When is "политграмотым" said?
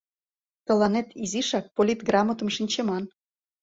1.75-2.49